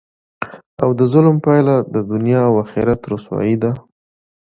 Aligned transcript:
او 0.81 0.89
دظلم 1.01 1.35
پایله 1.45 1.75
د 1.93 1.95
دنیا 2.11 2.41
او 2.49 2.53
اخرت 2.63 3.01
رسوايي 3.13 3.55
ده، 3.63 3.71